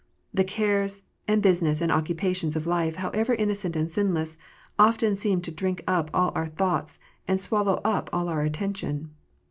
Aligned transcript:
The 0.31 0.43
cares, 0.43 1.01
and 1.27 1.43
business, 1.43 1.79
and 1.79 1.91
occupations 1.91 2.55
of 2.55 2.65
life, 2.65 2.95
however 2.95 3.35
innocent 3.35 3.75
and 3.75 3.87
sinless, 3.87 4.35
often 4.79 5.15
seem 5.15 5.41
to 5.41 5.51
drink 5.51 5.83
up 5.85 6.09
all 6.11 6.31
our 6.33 6.47
thoughts, 6.47 6.97
and 7.27 7.39
swallow 7.39 7.79
up 7.85 8.09
all 8.11 8.27
our 8.27 8.41
attention. 8.41 9.11